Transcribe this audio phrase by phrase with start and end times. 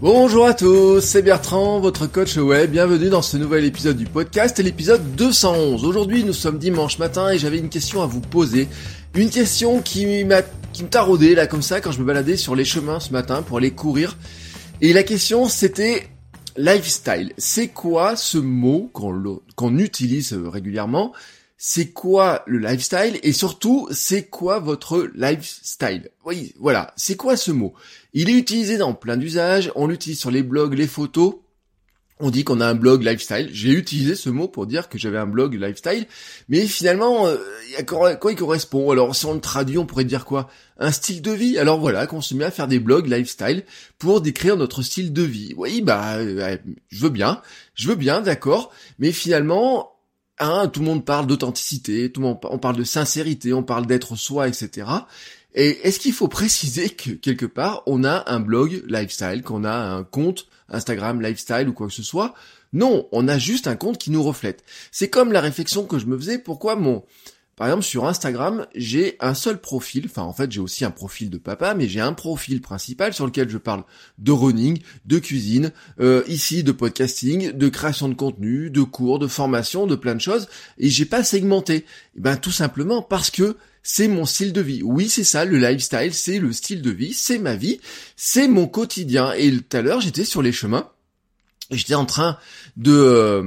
[0.00, 2.72] Bonjour à tous, c'est Bertrand, votre coach web.
[2.72, 5.84] Bienvenue dans ce nouvel épisode du podcast, l'épisode 211.
[5.84, 8.68] Aujourd'hui, nous sommes dimanche matin et j'avais une question à vous poser.
[9.14, 12.56] Une question qui m'a qui me taraudait là comme ça quand je me baladais sur
[12.56, 14.18] les chemins ce matin pour aller courir.
[14.80, 16.08] Et la question c'était
[16.56, 17.32] lifestyle.
[17.38, 21.12] C'est quoi ce mot qu'on utilise régulièrement?
[21.66, 26.10] C'est quoi le lifestyle et surtout c'est quoi votre lifestyle?
[26.26, 27.72] Oui, voilà, c'est quoi ce mot?
[28.12, 31.36] Il est utilisé dans plein d'usages, on l'utilise sur les blogs, les photos.
[32.20, 33.48] On dit qu'on a un blog lifestyle.
[33.50, 36.06] J'ai utilisé ce mot pour dire que j'avais un blog lifestyle,
[36.50, 37.38] mais finalement, euh,
[37.78, 38.90] à quoi il correspond?
[38.90, 40.50] Alors si on le traduit, on pourrait dire quoi?
[40.78, 41.58] Un style de vie?
[41.58, 43.64] Alors voilà, qu'on se met à faire des blogs lifestyle
[43.98, 45.54] pour décrire notre style de vie.
[45.56, 46.58] Oui, bah, euh,
[46.90, 47.40] je veux bien,
[47.74, 48.70] je veux bien, d'accord.
[48.98, 49.93] Mais finalement,
[50.40, 53.86] Hein, tout le monde parle d'authenticité, tout le monde, on parle de sincérité, on parle
[53.86, 54.88] d'être soi, etc.
[55.54, 59.72] Et est-ce qu'il faut préciser que quelque part on a un blog lifestyle, qu'on a
[59.72, 62.34] un compte Instagram lifestyle ou quoi que ce soit?
[62.72, 64.64] Non, on a juste un compte qui nous reflète.
[64.90, 67.04] C'est comme la réflexion que je me faisais, pourquoi mon
[67.56, 71.30] par exemple, sur Instagram, j'ai un seul profil, enfin en fait j'ai aussi un profil
[71.30, 73.84] de papa, mais j'ai un profil principal sur lequel je parle
[74.18, 75.70] de running, de cuisine,
[76.00, 80.20] euh, ici de podcasting, de création de contenu, de cours, de formation, de plein de
[80.20, 80.48] choses,
[80.78, 81.74] et j'ai pas segmenté.
[81.76, 81.84] Et
[82.16, 84.82] eh ben tout simplement parce que c'est mon style de vie.
[84.82, 87.80] Oui, c'est ça, le lifestyle, c'est le style de vie, c'est ma vie,
[88.16, 89.32] c'est mon quotidien.
[89.34, 90.90] Et tout à l'heure, j'étais sur les chemins,
[91.70, 92.38] j'étais en train
[92.76, 93.42] de, euh,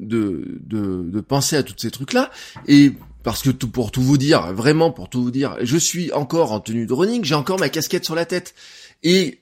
[0.00, 2.32] de, de, de penser à tous ces trucs-là,
[2.66, 6.52] et parce que pour tout vous dire, vraiment pour tout vous dire, je suis encore
[6.52, 8.54] en tenue de running, j'ai encore ma casquette sur la tête.
[9.02, 9.40] Et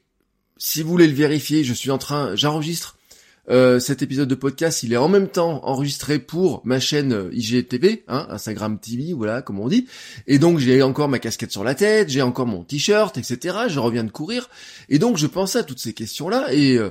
[0.57, 2.97] si vous voulez le vérifier, je suis en train, j'enregistre
[3.51, 7.31] euh, cet épisode de podcast, il est en même temps enregistré pour ma chaîne euh,
[7.33, 9.89] IGTV, hein, Instagram TV, voilà, comme on dit.
[10.29, 13.63] Et donc j'ai encore ma casquette sur la tête, j'ai encore mon t-shirt, etc.
[13.67, 14.49] Je reviens de courir.
[14.91, 16.91] Et donc je pensais à toutes ces questions-là et euh,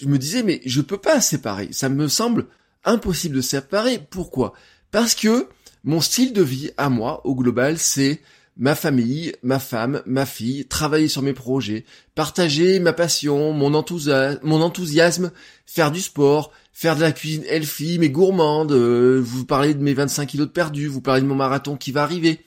[0.00, 1.68] je me disais, mais je peux pas séparer.
[1.70, 2.46] Ça me semble
[2.84, 4.00] impossible de séparer.
[4.10, 4.54] Pourquoi?
[4.90, 5.48] Parce que
[5.86, 8.20] mon style de vie à moi, au global, c'est
[8.56, 11.84] ma famille, ma femme, ma fille, travailler sur mes projets,
[12.16, 15.30] partager ma passion, mon, enthousiasme,
[15.64, 19.94] faire du sport, faire de la cuisine healthy, mais gourmande, euh, vous parlez de mes
[19.94, 22.40] 25 kilos de perdus, vous parlez de mon marathon qui va arriver.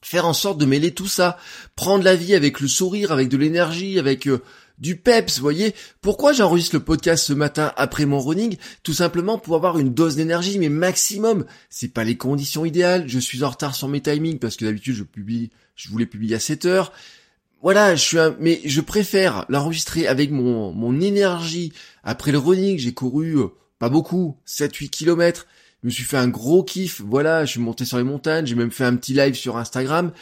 [0.00, 1.36] Faire en sorte de mêler tout ça,
[1.74, 4.42] prendre la vie avec le sourire, avec de l'énergie, avec euh,
[4.78, 5.74] du peps, voyez.
[6.00, 8.56] Pourquoi j'enregistre le podcast ce matin après mon running?
[8.82, 11.46] Tout simplement pour avoir une dose d'énergie, mais maximum.
[11.70, 13.04] C'est pas les conditions idéales.
[13.08, 16.36] Je suis en retard sur mes timings parce que d'habitude je publie, je voulais publier
[16.36, 16.92] à 7 heures.
[17.62, 21.72] Voilà, je suis un, mais je préfère l'enregistrer avec mon, mon énergie.
[22.04, 23.46] Après le running, j'ai couru, euh,
[23.78, 25.46] pas beaucoup, 7-8 kilomètres.
[25.82, 27.00] Je me suis fait un gros kiff.
[27.00, 28.46] Voilà, je suis monté sur les montagnes.
[28.46, 30.12] J'ai même fait un petit live sur Instagram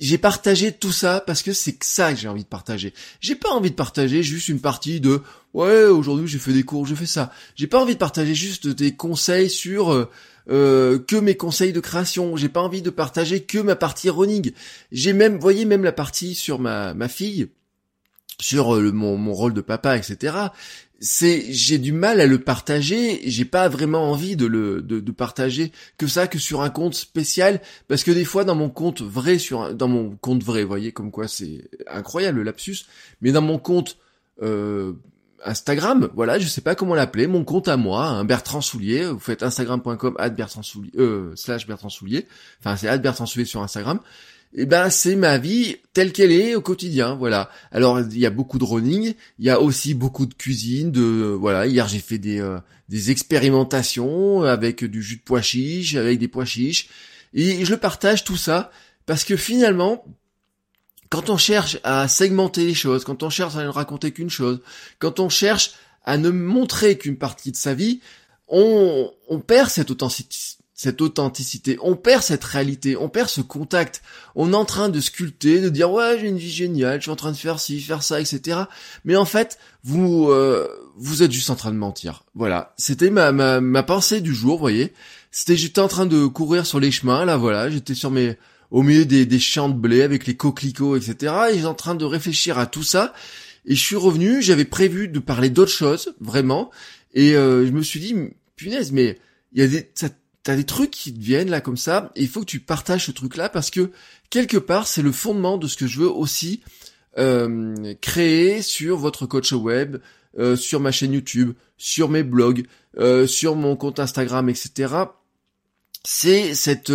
[0.00, 2.94] j'ai partagé tout ça parce que c'est ça que j'ai envie de partager.
[3.20, 5.20] J'ai pas envie de partager juste une partie de
[5.52, 7.30] ouais aujourd'hui j'ai fait des cours, je fais ça.
[7.54, 10.10] J'ai pas envie de partager juste des conseils sur euh,
[10.48, 12.34] euh, que mes conseils de création.
[12.36, 14.52] J'ai pas envie de partager que ma partie running.
[14.90, 17.50] J'ai même, voyez même la partie sur ma ma fille,
[18.40, 20.48] sur euh, mon, mon rôle de papa, etc
[21.00, 25.12] c'est j'ai du mal à le partager, j'ai pas vraiment envie de le de, de,
[25.12, 27.60] partager que ça que sur un compte spécial.
[27.88, 31.10] Parce que des fois dans mon compte vrai sur dans mon compte vrai, voyez comme
[31.10, 32.84] quoi c'est incroyable le lapsus,
[33.22, 33.96] mais dans mon compte
[34.42, 34.92] euh,
[35.44, 39.18] Instagram, voilà, je sais pas comment l'appeler, mon compte à moi, un Bertrand Soulier, vous
[39.18, 42.26] faites instagram.com Bertrand Soulier, euh, slash Bertrand Soulier,
[42.60, 44.00] enfin c'est Bertrand Soulier sur Instagram,
[44.54, 47.50] eh ben c'est ma vie telle qu'elle est au quotidien, voilà.
[47.70, 51.36] Alors il y a beaucoup de running, il y a aussi beaucoup de cuisine, de
[51.38, 51.66] voilà.
[51.66, 52.58] Hier j'ai fait des euh,
[52.88, 56.88] des expérimentations avec du jus de pois chiche, avec des pois chiches,
[57.32, 58.70] et je le partage tout ça
[59.06, 60.04] parce que finalement,
[61.10, 64.60] quand on cherche à segmenter les choses, quand on cherche à ne raconter qu'une chose,
[64.98, 65.72] quand on cherche
[66.04, 68.00] à ne montrer qu'une partie de sa vie,
[68.48, 74.00] on, on perd cette authenticité cette authenticité, on perd cette réalité, on perd ce contact.
[74.34, 77.10] On est en train de sculpter, de dire ouais j'ai une vie géniale, je suis
[77.10, 78.60] en train de faire ci, faire ça, etc.
[79.04, 80.66] Mais en fait, vous euh,
[80.96, 82.24] vous êtes juste en train de mentir.
[82.34, 84.94] Voilà, c'était ma, ma, ma pensée du jour, voyez.
[85.30, 88.38] C'était j'étais en train de courir sur les chemins, là voilà, j'étais sur mes
[88.70, 91.34] au milieu des, des champs de blé avec les coquelicots, etc.
[91.50, 93.12] Et j'étais en train de réfléchir à tout ça.
[93.66, 96.70] Et je suis revenu, j'avais prévu de parler d'autres choses, vraiment.
[97.12, 98.14] Et euh, je me suis dit,
[98.56, 99.18] punaise, mais
[99.52, 99.90] il y a des,
[100.42, 103.06] t'as des trucs qui te viennent là comme ça, et il faut que tu partages
[103.06, 103.90] ce truc-là parce que
[104.30, 106.62] quelque part, c'est le fondement de ce que je veux aussi
[107.18, 109.98] euh, créer sur votre coach web,
[110.38, 112.64] euh, sur ma chaîne YouTube, sur mes blogs,
[112.98, 114.94] euh, sur mon compte Instagram, etc.
[116.04, 116.92] C'est cette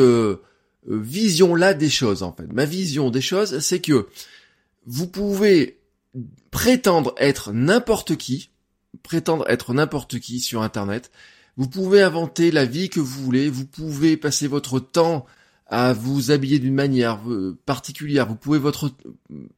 [0.87, 2.51] vision-là des choses en fait.
[2.51, 4.07] Ma vision des choses, c'est que
[4.85, 5.79] vous pouvez
[6.51, 8.49] prétendre être n'importe qui,
[9.03, 11.11] prétendre être n'importe qui sur Internet.
[11.57, 15.25] Vous pouvez inventer la vie que vous voulez, vous pouvez passer votre temps
[15.67, 18.59] à vous habiller d'une manière euh, particulière, vous pouvez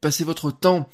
[0.00, 0.88] passer votre temps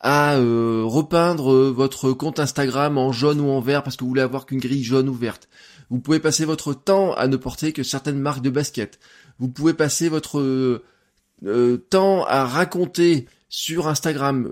[0.00, 4.22] à euh, repeindre votre compte Instagram en jaune ou en vert parce que vous voulez
[4.22, 5.48] avoir qu'une grille jaune ou verte.
[5.90, 8.98] Vous pouvez passer votre temps à ne porter que certaines marques de basket.
[9.38, 14.50] Vous pouvez passer votre euh, temps à raconter sur Instagram,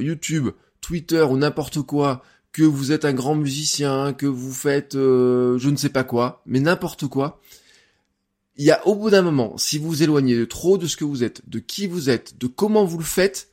[0.00, 0.48] YouTube,
[0.80, 2.22] Twitter ou n'importe quoi
[2.52, 6.58] que vous êtes un grand musicien, que vous faites je ne sais pas quoi, mais
[6.58, 7.40] n'importe quoi
[8.60, 11.04] il y a au bout d'un moment, si vous vous éloignez trop de ce que
[11.04, 13.48] vous êtes, de qui vous êtes, de comment vous le faites,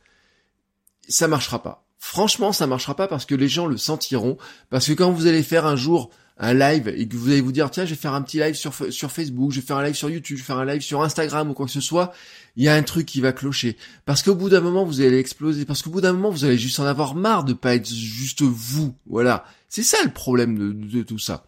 [1.08, 1.86] ça marchera pas.
[1.98, 4.38] Franchement, ça marchera pas parce que les gens le sentiront.
[4.70, 6.10] Parce que quand vous allez faire un jour
[6.40, 8.56] un live et que vous allez vous dire tiens je vais faire un petit live
[8.56, 10.82] sur, sur Facebook, je vais faire un live sur YouTube, je vais faire un live
[10.82, 12.14] sur Instagram ou quoi que ce soit,
[12.56, 13.78] il y a un truc qui va clocher.
[14.06, 16.58] Parce qu'au bout d'un moment vous allez exploser, parce qu'au bout d'un moment vous allez
[16.58, 18.94] juste en avoir marre de pas être juste vous.
[19.08, 19.46] Voilà.
[19.70, 21.46] C'est ça le problème de, de tout ça.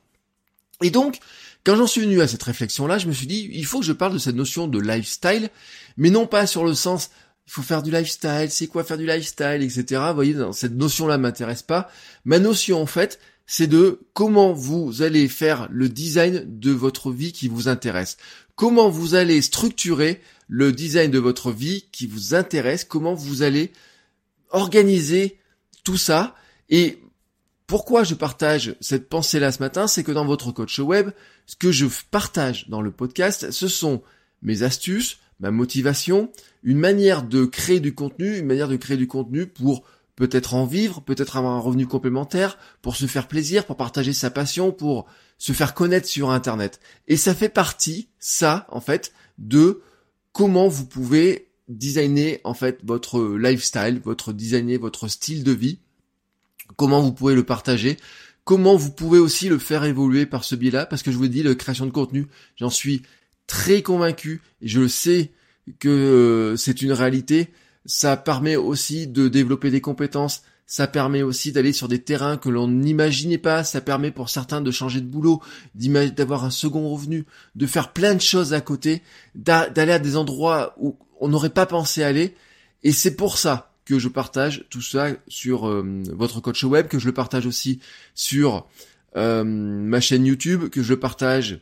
[0.82, 1.20] Et donc,
[1.66, 3.94] quand j'en suis venu à cette réflexion-là, je me suis dit, il faut que je
[3.94, 5.50] parle de cette notion de lifestyle,
[5.98, 7.10] mais non pas sur le sens,
[7.48, 10.02] il faut faire du lifestyle, c'est quoi faire du lifestyle, etc.
[10.10, 11.90] Vous voyez, cette notion-là m'intéresse pas.
[12.24, 13.20] Ma notion, en fait,
[13.52, 18.18] c'est de comment vous allez faire le design de votre vie qui vous intéresse.
[18.56, 23.72] Comment vous allez structurer le design de votre vie qui vous intéresse, comment vous allez
[24.52, 25.40] organiser
[25.84, 26.36] tout ça.
[26.70, 27.00] Et
[27.66, 31.10] pourquoi je partage cette pensée-là ce matin, c'est que dans votre coach web,
[31.48, 34.04] ce que je partage dans le podcast, ce sont
[34.44, 36.32] mes astuces, ma motivation,
[36.62, 39.86] une manière de créer du contenu, une manière de créer du contenu pour
[40.20, 44.30] peut-être en vivre, peut-être avoir un revenu complémentaire, pour se faire plaisir, pour partager sa
[44.30, 45.06] passion, pour
[45.38, 46.82] se faire connaître sur Internet.
[47.08, 49.82] Et ça fait partie, ça, en fait, de
[50.34, 55.80] comment vous pouvez designer, en fait, votre lifestyle, votre designer votre style de vie.
[56.76, 57.98] Comment vous pouvez le partager,
[58.44, 61.44] comment vous pouvez aussi le faire évoluer par ce biais-là, parce que je vous dis,
[61.44, 62.28] la création de contenu,
[62.58, 63.04] j'en suis
[63.48, 65.32] très convaincu, je sais
[65.80, 67.48] que euh, c'est une réalité,
[67.86, 72.50] ça permet aussi de développer des compétences, ça permet aussi d'aller sur des terrains que
[72.50, 75.42] l'on n'imaginait pas, ça permet pour certains de changer de boulot,
[75.74, 79.02] d'avoir un second revenu, de faire plein de choses à côté,
[79.34, 82.36] d'aller à des endroits où on n'aurait pas pensé aller,
[82.84, 87.00] et c'est pour ça que je partage tout ça sur euh, votre coach web, que
[87.00, 87.80] je le partage aussi
[88.14, 88.68] sur
[89.18, 91.62] euh, ma chaîne YouTube, que je le partage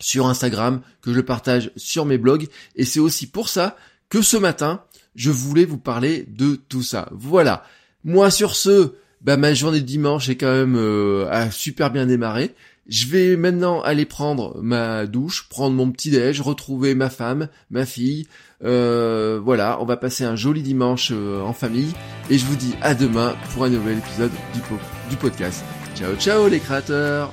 [0.00, 2.48] sur Instagram, que je le partage sur mes blogs.
[2.74, 3.76] Et c'est aussi pour ça
[4.08, 4.82] que ce matin,
[5.16, 7.08] je voulais vous parler de tout ça.
[7.10, 7.64] Voilà.
[8.04, 8.92] Moi sur ce,
[9.22, 12.54] bah, ma journée de dimanche est quand même euh, super bien démarré.
[12.88, 17.84] Je vais maintenant aller prendre ma douche, prendre mon petit déj, retrouver ma femme, ma
[17.84, 18.28] fille.
[18.64, 21.92] Euh, voilà, on va passer un joli dimanche euh, en famille.
[22.30, 24.30] Et je vous dis à demain pour un nouvel épisode
[25.10, 25.64] du podcast.
[25.96, 27.32] Ciao ciao les créateurs